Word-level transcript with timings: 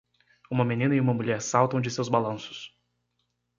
Uma 0.49 0.65
menina 0.65 0.95
e 0.95 0.99
uma 0.99 1.13
mulher 1.13 1.39
saltam 1.43 1.79
de 1.79 1.91
seus 1.91 2.09
balanços. 2.09 2.75